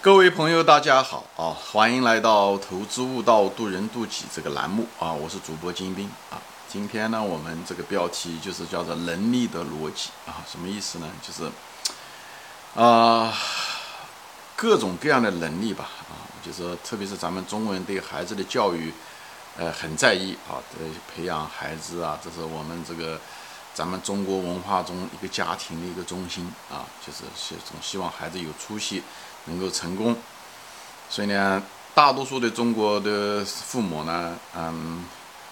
[0.00, 1.50] 各位朋友，大家好啊！
[1.50, 5.12] 欢迎来到《投资悟道，渡人渡己》这个栏目啊！
[5.12, 6.38] 我是主播金兵啊。
[6.68, 11.08] 今天呢，我们这个标题就是叫做“能力的逻辑”啊，什么意思呢？
[11.20, 11.50] 就是
[12.80, 13.34] 啊，
[14.54, 16.14] 各种各样的能力吧啊，
[16.46, 18.94] 就是特别是咱们中国人对孩子的教育，
[19.56, 23.20] 呃，很在意啊，对培养孩子啊，这是我们这个
[23.74, 29.02] 咱们中国文化中一个家庭的一个中心啊，就是希总希望孩子有出息。
[29.48, 30.16] 能够成功，
[31.10, 31.62] 所以呢，
[31.94, 35.04] 大多数的中国的父母呢，嗯，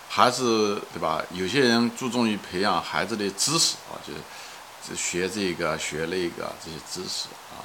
[0.09, 1.23] 还是对吧？
[1.33, 7.59] 有些人注重于培养孩子的知识啊，就是学这个学那个这些知识啊，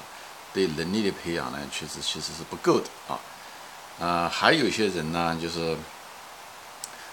[0.54, 3.20] 对能力的培养呢，确实其实是不够的啊。
[4.00, 5.78] 啊，还有些人呢，就是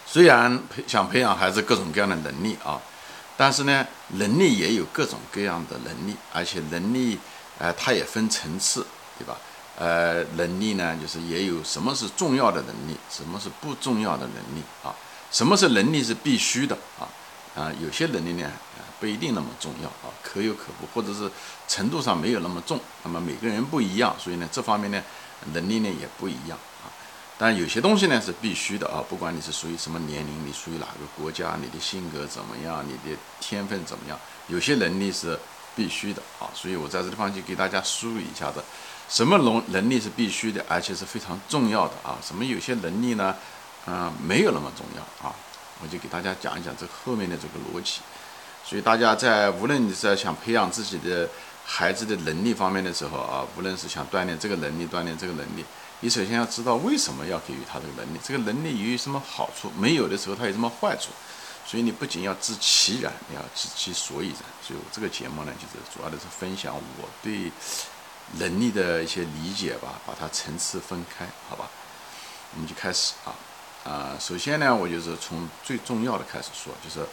[0.07, 2.81] 虽然培想培养孩子各种各样的能力啊，
[3.37, 7.19] 但是呢，能力也有各种各样的能力，而且能力，
[7.59, 8.87] 呃，它也分层次。
[9.19, 9.37] 对吧？
[9.77, 14.95] 呃，能力呢，就是也有什么是重要的能力，什么是不重要的能力啊？
[15.31, 17.07] 什么是能力是必须的啊？
[17.55, 18.51] 啊，有些能力呢，
[18.99, 21.31] 不一定那么重要啊，可有可无，或者是
[21.69, 22.81] 程度上没有那么重。
[23.05, 25.01] 那么每个人不一样，所以呢，这方面呢，
[25.53, 26.91] 能力呢也不一样啊。
[27.39, 35.39] 但有些东西呢是必须的啊，不管你是属于什么年龄，你属于哪个国家，你的性格怎么样，你的天分怎么样，有些能力是
[35.77, 36.51] 必须的啊。
[36.53, 38.61] 所以我在这地方就给大家梳理一下子。
[39.09, 42.19] 什么能能力是必须的，而且是非常重要的啊？
[42.23, 43.35] 什么有些能力呢？
[43.87, 45.35] 嗯，没有那么重要啊？
[45.81, 48.01] 我就给大家讲一讲这后面的这个逻辑。
[48.67, 51.27] 所以大家在无论你在想培养自己的
[51.65, 55.65] 孩子的能力方面的时候啊，无论是想锻炼这个能力，锻炼这个能力，
[56.01, 59.71] 你首先要知道为什么要给予他这个能力，这个能力有什么好处？
[59.79, 61.09] 没有的时候它有什么坏处？
[61.67, 64.43] 所以你不仅要知其然，你要知其所以然。
[64.63, 67.51] 所以我这个节目呢，就是主要的是分享我对。
[68.35, 71.71] 能力的一些理解吧，把它层次分开，好吧？
[72.55, 73.35] 我们就开始啊
[73.85, 77.07] 啊，首先呢，我就是从最重要的开始说，就是，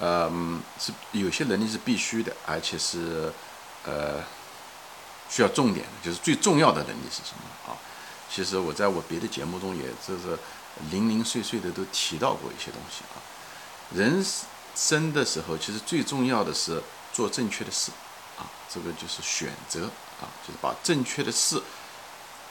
[0.00, 0.30] 呃，
[0.78, 3.32] 是有些能力是必须的，而且是
[3.84, 4.22] 呃
[5.28, 7.78] 需要重点的，就是最重要的能力是什么啊？
[8.30, 10.38] 其实我在我别的节目中也就是
[10.90, 13.20] 零零碎碎的都提到过一些东西啊。
[13.94, 14.24] 人
[14.74, 16.82] 生的时候，其实最重要的是
[17.12, 17.90] 做正确的事
[18.38, 19.90] 啊，这个就是选择。
[20.22, 21.60] 啊，就是把正确的事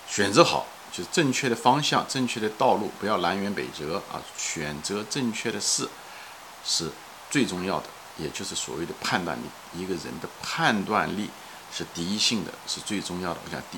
[0.07, 4.21] 选择好，就是正确的方向、正确的道路，不要南辕北辙啊！
[4.37, 5.87] 选择正确的事
[6.65, 6.91] 是
[7.29, 7.85] 最重要的，
[8.17, 9.43] 也就是所谓的判断力。
[9.73, 11.29] 一个人的判断力
[11.73, 13.39] 是第一性的，是最重要的。
[13.45, 13.77] 我讲第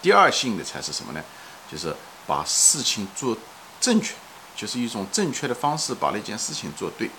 [0.00, 1.22] 第二性的才是什么呢？
[1.70, 1.94] 就是
[2.26, 3.36] 把事情做
[3.78, 4.14] 正确，
[4.56, 7.10] 就是一种正确的方式把那件事情做对。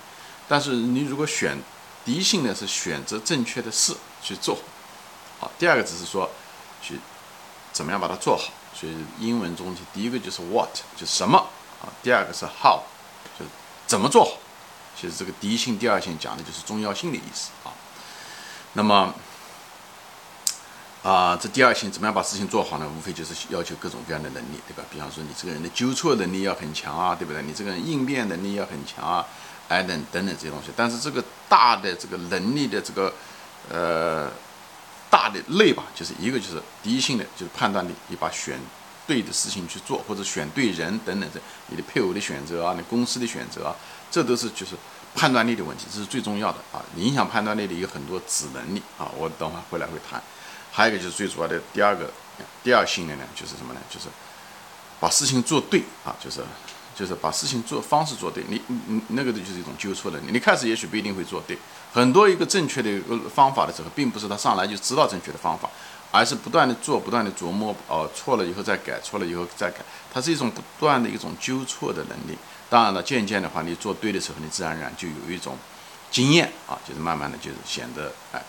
[0.48, 1.56] 但是你如果选
[2.04, 4.58] 第一性的是选择正确的事去做。
[5.58, 6.30] 第二个只是说，
[6.82, 7.00] 去
[7.72, 8.52] 怎么样把它做好。
[8.74, 11.38] 所以英文中，第一个就是 what，就什么
[11.82, 11.88] 啊？
[12.04, 12.82] 第二个是 how，
[13.40, 13.46] 就
[13.88, 14.32] 怎么做好。
[15.00, 17.72] 其实这个第一性、第二性讲的就是重要性的意思啊。
[18.74, 19.14] 那么
[21.04, 22.86] 啊，这第二性怎么样把事情做好呢？
[22.98, 24.84] 无非就是要求各种各样的能力，对吧？
[24.92, 27.42] 比方说你这个人的纠错能力要很强啊，对不对？
[27.44, 29.26] 你这个人应变能力要很强啊，
[29.70, 30.70] 哎等等等这些东西。
[30.76, 33.14] 但是这个大的这个能力的这个
[33.70, 34.30] 呃。
[35.16, 38.60] 大的类吧，就是一个就是第一性的，就是判断力，你把选
[39.08, 43.74] 对的事情去做，或者选对人等等的，你的配偶的选择啊，你公司的选择啊，
[44.12, 44.76] 这都是就是
[45.16, 46.84] 判断力的问题，这是最重要的啊。
[46.98, 50.22] 影响判断力的有很多子能力啊，我等会回来会谈。
[50.70, 52.12] 还有一个就是最主要的第二个
[52.62, 53.80] 第二性的呢，就是什么呢？
[53.90, 54.08] 就是
[55.00, 56.44] 把事情做对啊，就是
[56.94, 58.44] 就是把事情做方式做对。
[58.50, 61.58] 你你那个的就是一种纠错能力，你开始也许不一定会做对。
[61.96, 65.70] 很多一个正确的一个方法的时候，并不是他上来就知道正确的方法，
[66.12, 69.78] 而是不断的做，不断的琢磨，哦，错了以后再改，错了以后再改，
[70.14, 72.38] 它是一种不断的一种纠错的能力。
[72.70, 75.58] 当然了，渐渐的话，你做对的时候，你自然而然就有一种
[76.12, 78.44] 经验啊，就是慢慢的就是显得哎，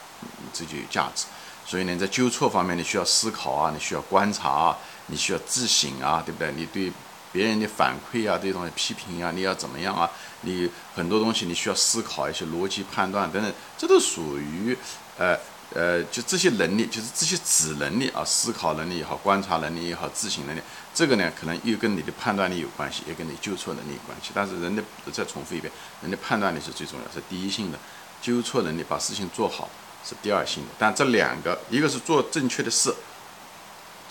[0.52, 1.26] 这就有价值。
[1.64, 4.76] 所以呢，在纠错方面，你需要思考啊，你需要观察啊，
[5.06, 6.52] 你需要自省啊，对不对？
[6.56, 6.92] 你对。
[7.36, 10.10] 别人的反馈啊，这种批评啊，你要怎么样啊？
[10.40, 14.74] 你很多东西你需要思考一些逻辑判断等等，这都属于
[15.18, 15.36] 呃
[15.74, 20.60] 呃，就这些能力，就是这些子能力啊，思考能力也好，观察能力也好，自省能力，
[20.94, 24.30] 这个呢可能又跟你的判断力有关系，也跟你纠错能力有关系。
[24.32, 27.78] 但是人的再重复一遍，人的判断力是最重要，是第一性的，
[28.22, 29.68] 纠错能力把事情做好
[30.02, 30.70] 是第二性的。
[30.78, 32.94] 但这两个，一个是做正确的事，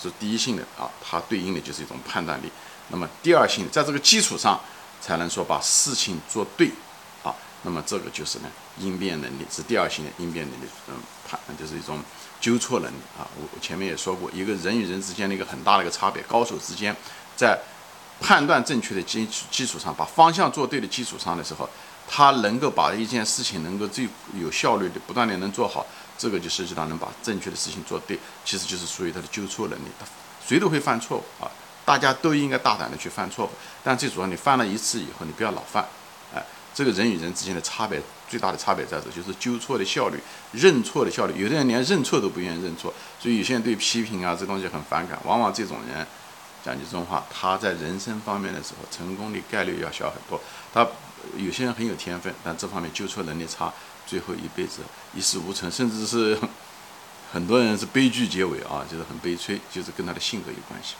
[0.00, 2.52] 是第一性的啊，它对应的就是一种判断力。
[2.88, 4.60] 那么第二性，在这个基础上，
[5.00, 6.70] 才能说把事情做对，
[7.22, 8.48] 啊，那么这个就是呢，
[8.78, 10.94] 应变能力是第二性的应变能力，嗯，
[11.28, 11.98] 判就是一种
[12.40, 13.26] 纠错能力啊。
[13.36, 16.94] 我我前面也说过，一个人与人之间的一个很大的一个差别，高手之间
[17.36, 17.58] 在
[18.20, 21.68] 判断正确的基础基础上，把方向做对的基础上的时候，
[22.08, 24.08] 他能够把一件事情能够最
[24.40, 25.84] 有效率的不断的能做好，
[26.16, 29.84] 这个就涉及到能把正确的事情做对，其实就是属于他的纠错能力。
[29.98, 30.06] 他
[30.46, 31.50] 谁都会犯错误啊，
[31.86, 33.50] 大家都应该大胆的去犯错误，
[33.82, 35.86] 但最主要你犯了一次以后，你不要老犯。
[36.34, 36.44] 哎
[36.74, 37.98] 这个人与人之间的差别，
[38.28, 40.18] 最大的差别在这，就是纠错的效率、
[40.52, 41.32] 认错的效率。
[41.42, 45.18] 有的人连认错都不愿意认错，所以有些人对批评啊这东西很反感。
[45.24, 46.06] 往往这种人，
[46.62, 50.38] 讲句真话，他在人生方面的时候，成功的概率要小很多。
[50.74, 50.86] 他
[51.38, 53.72] 有些人很有天分，但这方面纠错能力差，
[54.06, 54.80] 最后一辈子
[55.14, 56.38] 一事无成，甚至是
[57.32, 60.94] 很多人是悲剧结尾啊，就是很悲催，就是跟他的性格有关系。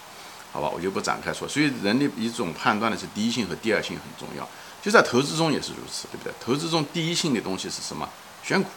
[0.57, 1.47] 好吧，我就不展开说。
[1.47, 4.49] 所以人的一种判断的是第一性和第二性很重要。
[4.83, 6.33] 就在投资中也是如此，对不对？
[6.43, 8.09] 投资中第一性的东西是什么？
[8.43, 8.71] 选股，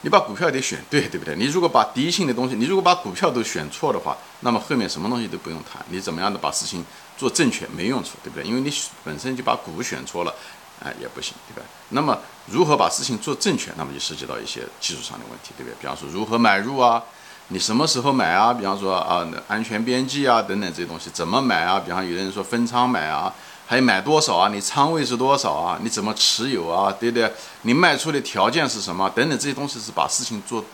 [0.00, 1.36] 你把股票得选对，对不对？
[1.36, 5.80] 你如果把第一性的东西，你如果把股票都选错的话，那么后面什么东西都不用谈。
[5.90, 6.84] 你怎么样的把事情
[7.16, 8.44] 做正确没用处，对不对？
[8.44, 8.72] 因为你
[9.04, 10.34] 本身就把股选错了，
[10.82, 11.68] 哎，也不行，对吧？
[11.90, 13.70] 那么如何把事情做正确？
[13.76, 15.76] 那么就涉及到一些技术上的问题，对不对？
[15.78, 17.00] 比方说如何买入啊，
[17.48, 18.52] 你什么时候买啊？
[18.52, 21.78] 比方说啊，安全边际啊等等这些东西怎么买啊？
[21.78, 23.32] 比方有的人说分仓买啊。
[23.68, 24.48] 还有买多少啊？
[24.48, 25.76] 你仓位是多少啊？
[25.82, 26.94] 你怎么持有啊？
[27.00, 27.32] 对不对？
[27.62, 29.10] 你卖出的条件是什么？
[29.10, 30.64] 等等这些东西是把事情做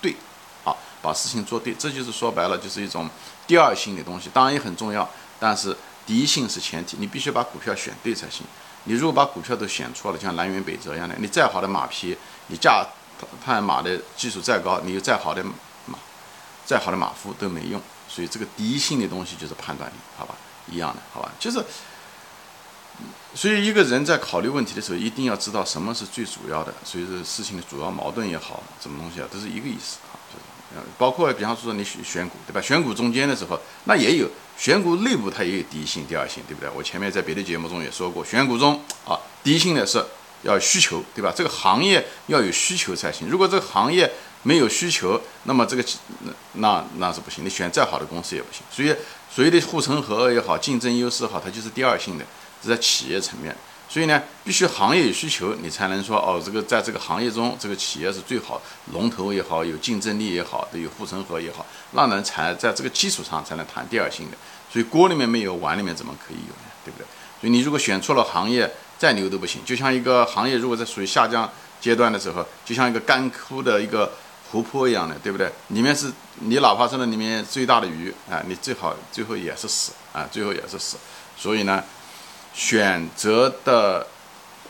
[0.00, 0.16] 对，
[0.64, 3.08] 啊，把事情做对，这就是说白了就是一种
[3.46, 5.08] 第二性的东西，当然也很重要，
[5.38, 8.44] 但是第一性是前提，你必须把股票选对才行。
[8.84, 12.16] 你如果把股票都选错了，像南辕北辙一样的，你再好的马匹，
[12.48, 12.84] 你驾
[13.44, 15.44] 判马的技术再高，你有再好的，
[16.64, 17.80] 再好的马夫都没用。
[18.08, 20.34] 所以这个第一性的东西就是判断力，好吧？
[20.70, 21.32] 一样的，好吧？
[21.38, 21.64] 就是。
[23.34, 26.72] 所以一个人在考虑问题的时候，一定要知道什么是最主要的。
[26.84, 30.20] 所以这事情的主要矛盾也好，什么东西啊，都是一个意思啊。
[30.30, 30.38] 就
[30.78, 32.60] 是，包括比方说你选选股，对吧？
[32.60, 34.28] 选股中间的时候，那也有
[34.58, 36.68] 选股内部它也有第一性、第二性，对不对？
[36.76, 40.04] 我前面在别的节目中也说过，选股中啊，第一性的是
[40.42, 41.32] 要需求，对吧？
[41.34, 43.26] 这个行业要有需求才行。
[43.30, 44.12] 如果这个行业
[44.42, 45.84] 没有需求，那么这个
[46.54, 47.44] 那那是不行。
[47.44, 48.62] 你选再好的公司也不行。
[48.70, 48.94] 所以
[49.34, 52.24] 所谓的护城河也好，竞争优势好，它就是第二性的。
[52.62, 53.52] 是在企业层面，
[53.88, 58.62] 所以呢，必须行业有需求，你才能说哦，这个在这个行业中，这个企业是最好，
[58.92, 64.36] 龙头也好，有竞争力也好，都有护城河也好，那人才在这个基础上才能谈第二性的。
[64.72, 66.70] 所以锅里面没有，碗里面怎么可以有呢？
[66.84, 67.04] 对不对？
[67.40, 69.60] 所以你如果选错了行业，再牛都不行。
[69.64, 71.50] 就像一个行业如果在属于下降
[71.80, 74.12] 阶段的时候，就像一个干枯的一个
[74.52, 75.50] 湖泊一样的，对不对？
[75.68, 80.96] 里面是你哪怕是那里面最大的鱼啊，你最好最后也是死啊，最后也是死。
[81.36, 81.82] 所以呢。
[82.54, 84.06] 选择的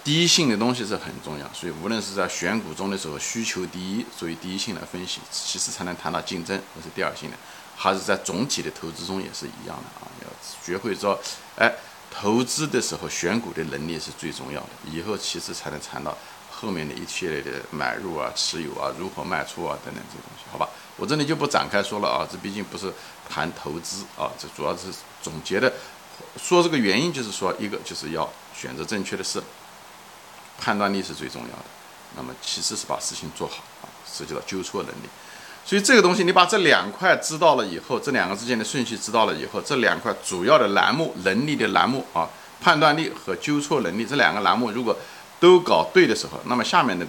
[0.05, 7.37] 第一性的东西是很重要，所以无论是在选股中的时候，需求第一，所以第一性来分析，其实才能谈到竞争，那是第二性的，
[7.77, 10.29] 还是在总体的投资中也是一样的啊，要
[10.65, 11.19] 学会说，
[11.57, 11.75] 哎，
[12.09, 16.17] 投资的时候选股的能力是最重要的，以后其实才能谈到
[16.63, 20.69] 后面的一系列的买入啊、持有啊、如何卖出啊等等这些东西，好吧？
[20.97, 22.93] 我这里就不展开说了啊，这毕竟不是
[23.29, 24.85] 谈投资啊，这主要是
[25.21, 25.73] 总结的。
[26.37, 29.43] 说这个原因就是说，一个就是要选择正确的事，
[30.61, 31.65] 判断力是最重要的。
[32.17, 35.09] 那么其次是把事情做好啊，涉及到纠错能力。
[35.65, 42.29] 所以这个东西你把这两块知道了以后，这两个之间的顺序知道了以后，这两块主要的栏目能力的栏目啊，
[42.61, 44.97] 判断力和纠错能力这两个栏目如果
[45.43, 47.05] 都搞对的时候，那么下面的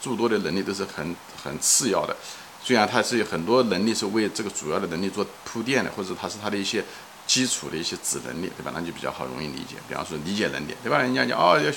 [0.00, 1.14] 诸多的能力都是很
[1.44, 2.16] 很次要的。
[2.62, 6.82] 虽然它是有很多能力是为这个主要的能力做铺垫的，或者它是它的一些。
[7.26, 8.70] 基础的一些子能力，对吧？
[8.74, 9.76] 那就比较好，容易理解。
[9.88, 10.98] 比方说理解能力，对吧？
[10.98, 11.72] 人家讲哦，要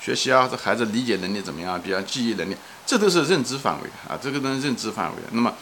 [0.00, 1.82] 学习啊，这孩子理解能力怎么样？
[1.82, 5.16] 比方记忆能力，这都是认知范围啊，这个都是认知范围。
[5.32, 5.52] 那么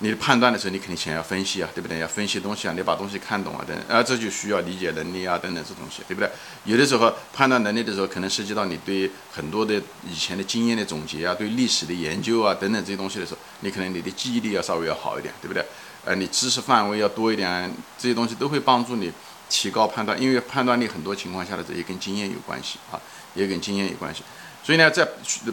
[0.00, 1.98] 你判断的时候，你肯定想要分析啊，对不对？
[1.98, 6.30] 要分析东西啊，你把东西看懂啊，等，啊，这就需要理解能力啊，等等这东西，对不对？
[6.64, 15.64] 有的时候判断能力的时候，可能涉及到你对很多的以前的经验的总结啊，对历史的研究啊，等等这些东西的时候，你可能你的记忆力要稍微要好一点，对不对？
[16.04, 19.10] 呃，你知识范围要多一点，这些东西都会帮助你
[19.48, 23.00] 提高判断，因为判断力很多情况下的这也跟经验有关系啊，
[23.34, 24.22] 也跟经验有关系。
[24.62, 25.08] 所以呢，在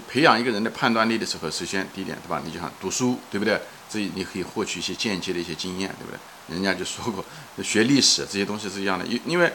[0.08, 2.42] 培养一个人的判断力的时候，首先第一点，对吧？
[2.44, 3.60] 你就想读书，对不对？
[3.90, 6.56] 这你可以获取一些间接的一些经验，对不对？
[6.56, 7.24] 人家就说过，
[7.64, 9.52] 学历史这些东西是一样的，因因为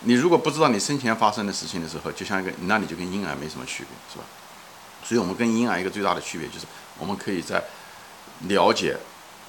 [0.00, 4.24] 你如果不知道你生前发生的事情的时候，就像一个，那你就跟婴儿没什么区别，是吧？
[5.04, 6.66] 所以我们跟婴儿一个最大的区别就是，
[6.98, 7.62] 我们可以在
[8.48, 8.96] 了解。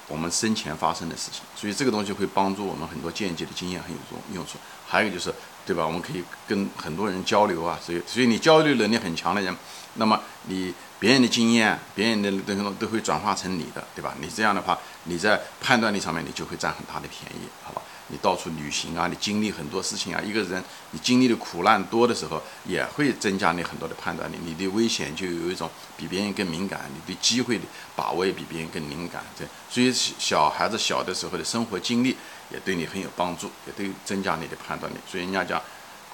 [0.08, 4.58] 我们生前发生的事情，所以这个东西会帮助我们很多间接的经验很有用用处。
[4.86, 5.32] 还有就是
[5.64, 5.86] 对吧？
[5.86, 9.56] 我们可以跟很多人交流啊，所以所以你交流能力很强的人，
[9.94, 14.14] 那么你别人的经验、别人的东西都会转化成你的，对吧？
[14.20, 17.82] 你这样的话，你在判断力上面你就会占很大的便宜，好吧？
[18.06, 20.20] 你到处旅行啊，你经历很多事情啊。
[20.24, 24.36] 一个人你经历的苦难多的时候，也会增加你很多的判断力。
[24.44, 27.64] 你的危险就有一种比别人更敏感，你对机会的
[27.96, 29.24] 把握也比别人更敏感。
[29.36, 32.16] 这所以小孩子小的时候的生活经历
[32.48, 34.96] 也对你很有帮助，也对增加你的判断力。
[35.10, 35.60] 所以人家讲，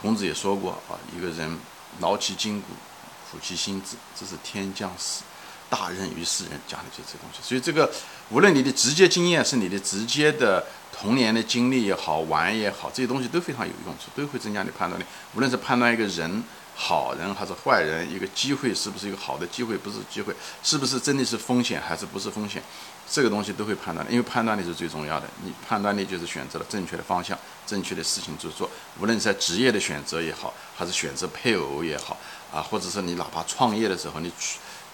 [0.01, 1.59] 孔子也说过啊，一个人
[2.01, 2.69] 劳其筋骨，
[3.31, 5.23] 苦其心志，这是天将死，
[5.69, 7.39] 大任于斯人，讲的就是这东西。
[7.43, 7.91] 所以这个
[8.31, 10.65] 无论你的直接经验是你的直接的。
[10.91, 15.05] 童年的经历也好，玩也好，这些东西都非常有用处，都会增加你判断力。
[15.37, 16.43] 无论是判断一个人
[16.75, 22.61] 好人还是坏人，一个机会是不是一个好的机会，不是机会，是不是真的是风险还是不是风险，
[23.09, 24.11] 这个东西都会判断的。
[24.11, 28.69] 因为判断力是最重要的，你判断力就是选择了正确的方向，正确的事情去做。
[29.01, 32.17] 无论是在职业的选择也好，还是选择配偶也好，
[32.53, 34.33] 啊，或者是你哪怕创业的时候，你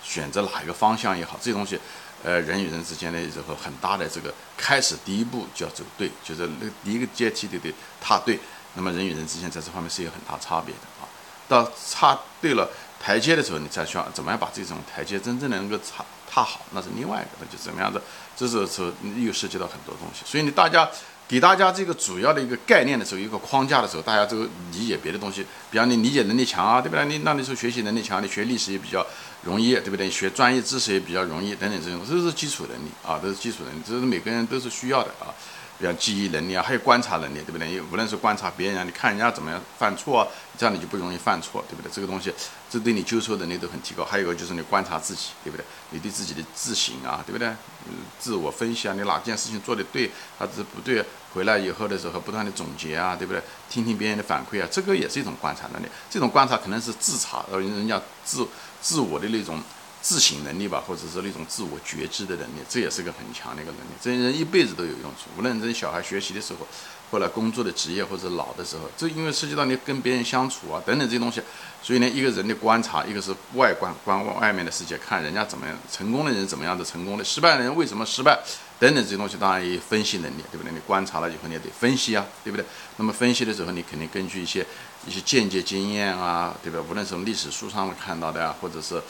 [0.02, 1.78] 选择哪一个方向也好，这些东西。
[2.22, 7.70] 呃，人与人之间的这个很大的这个开始，第一步就要走对，就是那第一个阶梯得得
[8.00, 8.40] 踏对。
[8.72, 11.04] 那么人与人之间在这方面是有很大差别的啊。
[11.46, 12.66] 到踏对了
[12.98, 18.00] 台阶的时候，你才需要怎么样把这种台阶真正的能够踏踏好，那是另外一个，那就怎么样的。
[18.34, 18.64] 这时候
[19.18, 20.88] 又涉及到很多东西，所以你大家。
[21.26, 25.44] 给大家这个主要的一个概念的时候，一个框架的时候，大家都理解别的东西。
[25.70, 27.04] 比方你理解能力强啊，对不对？
[27.06, 29.04] 你那你说学习能力强，你学历史也比较
[29.42, 30.10] 容易，对不对？
[30.10, 35.32] 学专业知识也比较容易，等等这种，这是基础能力啊，都是基础能力，这是每个人都是需要的啊。
[35.78, 37.80] 比方记忆能力啊，还有观察能力，对不对？
[37.90, 41.90] 无论是观察别人啊，你看人家怎么样犯错啊，这样你就不容易犯错，对不对？
[41.92, 42.32] 这个东西，
[42.70, 44.04] 这对你纠错能力都很提高。
[44.04, 45.64] 还有一个就是你观察自己，对不对？
[45.90, 47.48] 你对自己的自省啊，对不对？
[47.88, 51.04] 嗯，自我分析啊，你哪件事情做的对还是不对？
[51.34, 53.42] 回来以后的时候，不断的总结啊，对不对？
[53.68, 55.86] 听听别人的反馈啊，这个也是一种观察能力。
[56.08, 58.46] 这种观察可能是自查，呃，人家自
[58.80, 59.60] 自我的那种。
[60.04, 63.90] 自省能力吧，或者是那种自我觉知的能力，这也是个很强的一个能力。
[64.02, 65.30] 这些人一辈子都有用处。
[65.38, 66.68] 无论人小孩学习的时候，
[67.10, 71.40] 或者工作的职业，或者老的时候，这因为涉及到你跟别人相处啊等等这些东西，
[71.82, 78.38] 所以呢，一个人的观察，一个是外观观望外面的世界，看人家怎么样，成功的人怎么样的成功的，失败的人为什么失败，
[78.78, 80.70] 等等这些东西，当然也分析能力，对不对？
[80.70, 82.66] 你观察了以后，你也得分析啊，对不对？
[82.98, 84.66] 那么分析的时候，你肯定根据一些
[85.06, 86.78] 一些间接经验啊，对吧？
[86.90, 89.00] 无论从历史书上看到的啊，或者是。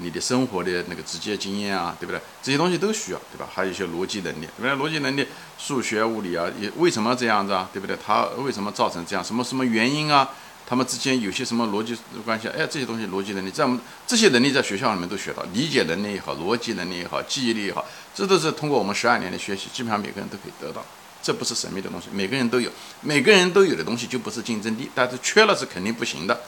[0.00, 2.20] 你的生活的那个直接经验啊，对不对？
[2.42, 3.48] 这些东西都需要，对吧？
[3.52, 4.72] 还有一些逻辑能力，对不对？
[4.74, 5.26] 逻辑能力，
[5.58, 7.96] 数学、物理啊，也为什么这样子啊，对不对？
[8.04, 9.24] 它为什么造成这样？
[9.24, 10.28] 什么什么原因啊？
[10.66, 12.46] 他们之间有些什么逻辑关系？
[12.48, 20.84] 哎，这些东西逻辑能力，在我们这些能力在学校里面都学到，理解能力也好，逻辑能力也好，记忆力也好，这都是通过我们十二年的学习，基本上每个人都可以得到。
[21.20, 26.38] 这不是神秘的东西，每个人都有，每个人都有的东西就不是竞争力，但是缺了是肯定不行的。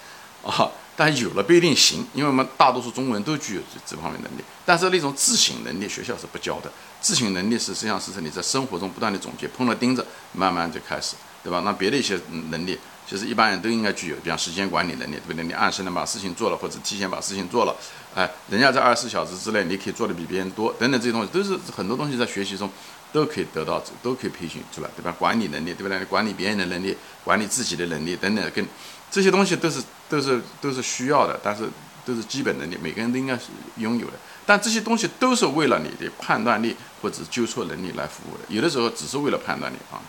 [0.42, 4.42] 啊，但有了不一定行，因为我们大多数中国人都具有这这方面能力。
[4.64, 6.70] 但是那种自省能力，学校是不教的。
[7.00, 11.62] 自省能力是实际上是你在生活中不断的总结，碰了钉子，慢慢就开始，对吧？
[11.64, 12.18] 那别的一些
[12.50, 12.78] 能力，
[13.08, 15.44] 其实一般人都应该具有，比方时间管理能力，对不对？
[15.44, 17.74] 你按时能把事情做了，或者提前把事情做了，
[18.14, 22.70] 哎，人家在二十四小时之内，你可以做的比别人多，等等这些东西，都是很多东西在学习中
[23.12, 25.14] 都可以得到，都可以培训出来，对吧？
[25.18, 26.04] 管理能力，对不对？
[26.04, 28.66] 管理别人的能力，管理自己的能力，等等，跟。
[29.10, 31.68] 这些东西都是都是都是需要的，但是
[32.04, 34.12] 都是基本能力，每个人都应该是拥有的。
[34.46, 38.44] 但这些东西都是为了你的判断力或者纠错能力来服务的。
[38.48, 40.00] 有的时候只是为了判断力啊，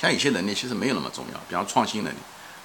[0.00, 2.16] 像有些能力其实没有那么重要，比方创新能力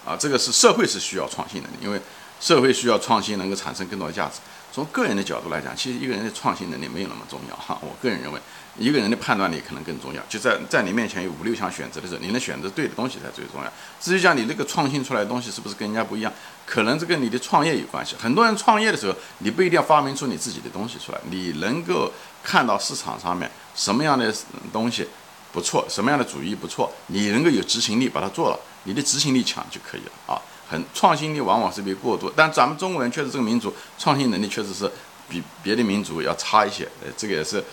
[0.05, 1.99] 啊，这个是社会是需要创新能力，因为
[2.39, 4.39] 社会需要创新能够产生更多的价值。
[4.77, 7.79] 从个人的角度来讲，其实一个人的创新能力没有那么重要哈。
[7.81, 8.39] 我个人认为。
[8.77, 13.73] 一个人的判断力可能更重要，就在在你面前有五六项选择的时候，你能选择对的东西才最重要。
[13.99, 16.31] 至于讲你那个创新出来的东西是不是跟人家不一样，
[16.63, 18.15] 可能这跟你的创业有关系。
[18.19, 24.31] 很多人创业的时候，你不一定要发明出你自己的东西出来，你能够看到市场上面什么样的
[24.71, 25.07] 东西
[25.51, 30.37] 不错，什么样的主意不错，你能够有执行力把它做了，你的执行力强就可以了啊。
[30.69, 34.91] 很创新力往往是被过多，但咱们中国人确实这个民族创新能力确实是
[35.29, 37.63] 比别的民族要差一些，呃，这个也是。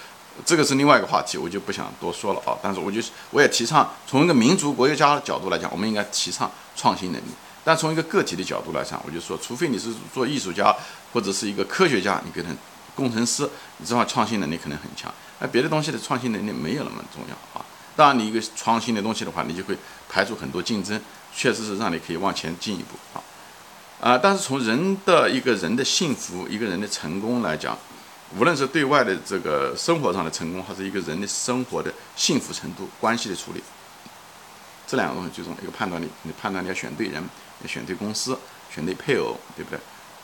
[0.44, 2.58] 这个是另外一个话题，我就不想多说了啊。
[2.60, 7.26] 但是我就我也提倡，从一个民族国家的角度来讲，我们应该提倡创新能力。
[7.62, 10.74] 但从一个个体的角度来讲，我就说，除非你是做艺术家
[11.12, 12.56] 或者是一个科学家，你可能
[12.96, 15.08] 工程师，你这块创新能力可能很强。
[15.38, 17.64] 那别的东西的创新能力没有那么重要啊。
[17.94, 21.00] 当然，你一个创新的东西的话，你就会排除很多竞争，
[21.34, 23.20] 确实是让你可以往前进一步啊。
[24.00, 27.76] 啊，但是从人的一个人的幸福，一个人的成功来讲。
[28.36, 33.62] 无论是对外的这个生活上的成功，还是一个人的生活的幸福程度、关系的处理，
[34.88, 35.54] 这两个东西最终。
[35.62, 37.22] 一个判断力，你判断你要选对人，
[37.62, 38.36] 要选对公司，
[38.74, 39.78] 选对配偶，对不对？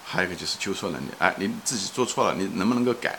[0.05, 3.17] 还有一个就是纠错能力，哎，你自己做错了，你能不能够改？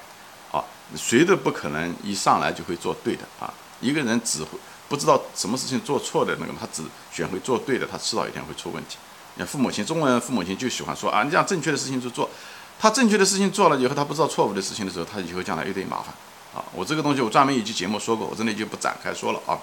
[0.51, 0.61] 啊，
[0.97, 3.53] 谁都不可能一上来就会做对的啊。
[3.79, 4.59] 一个人只会
[4.91, 6.83] 不知道什么事情做错的那个，他只
[7.13, 8.97] 选会做对的，他迟早一天会出问题。
[9.35, 12.29] 你看父母亲，中国人父母亲就喜欢说啊，你这样正确的事情去做，
[12.77, 16.13] 他正确的事情做了以后，他不知道错误的事情的时候，他以后将来一堆麻烦
[16.53, 16.59] 啊。
[16.75, 19.57] 我这个东西我专门一期节目说过，我这里就不展开说了啊。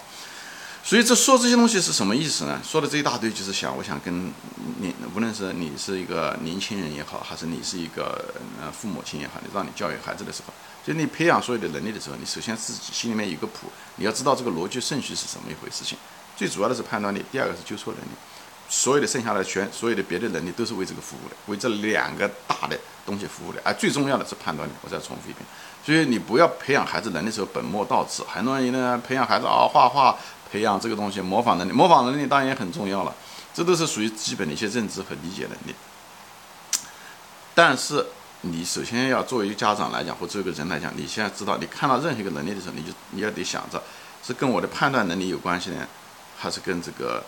[0.83, 2.59] 所以这说这些东西是什么意思呢？
[2.65, 4.33] 说的这一大堆就是想，我想跟
[4.81, 8.33] 你，无论是你是一个年轻人也好，还是你是一个
[8.63, 10.55] 呃父母亲也好，你让你教育孩子的时候，
[10.87, 15.99] 就你培养所有的能力的时候，你首先自己心里面有个谱，你要知道这个逻辑顺序是什么一回事情。
[16.37, 18.09] 最主要的是判断力，第二个是纠错能力，
[18.69, 23.61] 所有的剩下的全，所有的别的能力都是为这个服务的，为这两个大的东西服务的。
[23.65, 25.45] 而最重要的是判断力，我再重复一遍。
[25.85, 28.23] 所以你不要培养孩子能力的时候本末倒置。
[28.27, 30.17] 很多人呢，培养孩子啊画画。
[30.51, 33.15] 培养这个东西，模仿能力，模仿能力当然也很重要了，
[33.53, 35.75] 这都是属于基本的一些认知和理解能力。
[37.55, 38.07] 但是
[38.42, 43.83] 你首先要作为家长来讲，或作为个人来讲，你现在知道，你看到任何一个能力的时候，你就你要得想着，
[44.25, 45.87] 是跟我的判断能力有关系呢，
[46.38, 47.25] 还是跟这个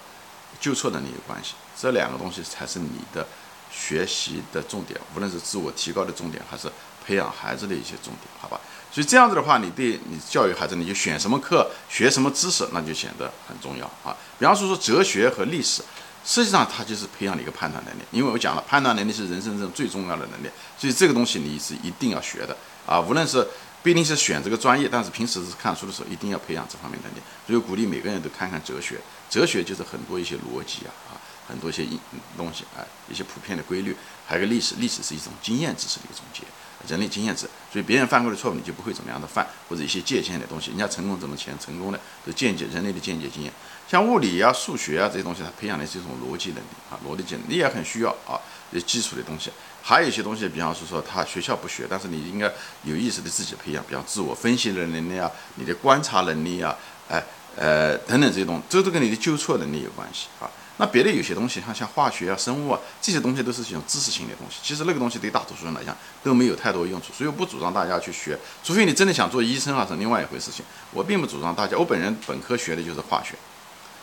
[0.61, 1.55] 纠错能力有关系？
[1.77, 3.27] 这两个东西才是你的
[3.73, 6.71] 学习的重点，无论是自我提高的重点，还是
[7.05, 8.61] 培养孩子的一些重点，好吧？
[8.93, 14.17] 所以这样子的话，你对你教育孩子，你就选什么课，学什么知识，那就显得很重要啊。
[14.39, 15.83] 比方说说哲学和历史，
[16.25, 18.01] 实际上它就是培养你一个判断能力。
[18.11, 23.01] 因为我讲了，判断能力是人生中最重要的能力，所以这个东西你是一定要学的啊。
[23.01, 23.47] 无论是
[23.83, 27.17] 不一定是选这个专业，但是平时是看书的时候，一定要培养这方面能力。
[27.47, 31.17] 所以鼓励每个人都看看哲学，哲学就是很多一些逻辑啊啊，
[31.49, 31.87] 很多一些
[32.37, 33.97] 东西啊，一些普遍的规律。
[34.27, 36.43] 还有个历史，历史是一种经验知识的一个总结。
[36.89, 43.53] 人类经验值，所以别人犯过的错误，你就不会怎么样的犯，或者一些借鉴的东西，人家成功怎么前成功的，都间接人类的间接经验。
[43.91, 48.39] 像物理啊、数学啊这些东西，它培养的是一种逻辑能力啊，逻辑能力也很需要啊，
[48.73, 49.51] 这基础的东西。
[49.83, 52.49] 还有一些东西，比方说说他学校不学，但是你应该
[52.85, 56.77] 有意识的自己培养，比方自我分析的能力啊，你的观察能力啊，
[57.09, 57.21] 哎
[57.57, 60.49] 呃等等这些东西，这都跟你的纠错能力有关系啊。
[60.77, 64.59] 那别的有些东西，像像化学啊、生物啊这些东西，都是一种知识性的东西。
[64.63, 68.39] 其实那个东西对大多数人来讲都没有太多用处，所以我不主张大家去学。
[68.63, 70.65] 除非你真的想做医生啊，是另外一回事情。
[70.93, 71.77] 我并不主张大家。
[71.77, 73.35] 我本人本科学的就是化学，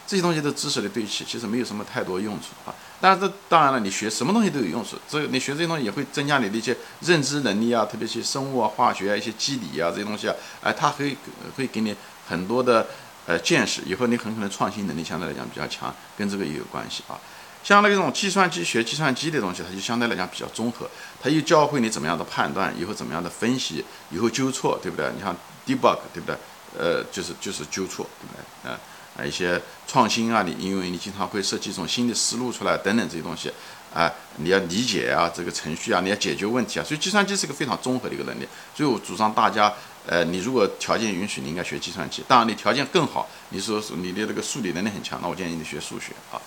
[0.08, 2.74] 这些东西都知识的堆砌，其实没有什么太多用处啊。
[3.00, 4.98] 但是这当然了，你学什么东西都有用处。
[5.08, 11.15] 这个你学这些东西也会增加你的一些认知能力啊，特别是生物啊、化学啊、一些机理啊这些东西啊，哎，它会
[11.56, 11.96] 会给你
[12.28, 12.88] 很多的。
[13.28, 17.20] 呃，见识以后你很可能创新能力相对来讲比较强，跟这个也有关系啊。
[17.62, 20.89] 像那种计算机学计算机的东西，它就相对来讲比较综合，
[21.22, 25.12] 它又教会你怎么样的判断，以后怎么样的分析，以后纠错，对不对？
[25.13, 26.38] 你像 debug，对不对？
[26.80, 28.72] 呃，就是就是纠错，对不对？
[28.72, 28.80] 啊
[29.18, 33.52] 啊，一些创新啊，你因为你经常会设计一种新的思路出来，等等这些东西。
[33.94, 38.48] 啊，你要理解啊，这个程序啊，你要解决问题啊，所以计算机是个非常综合的一个能力。
[38.76, 39.74] 所以我主张大家，
[40.06, 42.24] 呃，你如果条件允许，你应该学计算机。
[42.28, 46.40] 当然，你条件更好，你说你的这个数理能力很强，那我建议你学数学啊。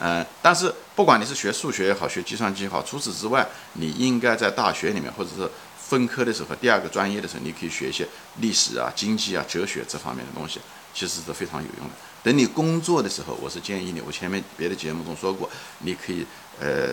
[0.00, 8.06] 嗯，但是不管你是学数学也好，学计算机也好，除此之外，你应该在大学里面或者是分科的时候，第二个专业的时候，你可以学一些
[8.40, 10.60] 历史啊、经济啊、哲学这方面的东西，
[10.92, 11.94] 其实是非常有用的。
[12.22, 16.26] 等你工作的时候，我是建议你，我前面别的节目中说过，你可以。
[16.60, 16.88] 呃，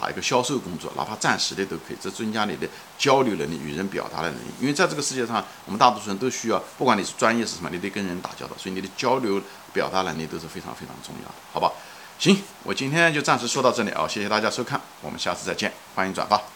[0.00, 4.46] 哪一个销售工作，哪怕暂时的都可以，这增加你的交流能力、与人表达的能力。
[4.58, 9.38] 因为在这个世界上，我们大多数人都需要，不管你是专业是什么，你得跟人打交道，所以你的交流
[9.74, 11.70] 表达能力都是非常非常重要的，好吧？
[12.18, 16.55] 行，我今天就暂时说到这里啊，谢谢大家收看，我们下次再见，欢迎转发。